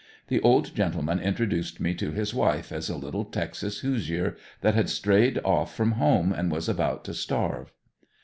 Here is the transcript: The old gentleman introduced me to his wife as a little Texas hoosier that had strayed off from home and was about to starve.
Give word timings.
The 0.29 0.39
old 0.41 0.73
gentleman 0.73 1.19
introduced 1.19 1.79
me 1.79 1.93
to 1.93 2.09
his 2.09 2.33
wife 2.33 2.71
as 2.71 2.89
a 2.89 2.97
little 2.97 3.23
Texas 3.23 3.81
hoosier 3.81 4.35
that 4.61 4.73
had 4.73 4.89
strayed 4.89 5.37
off 5.45 5.75
from 5.75 5.91
home 5.91 6.33
and 6.33 6.49
was 6.51 6.67
about 6.67 7.03
to 7.05 7.13
starve. 7.13 7.71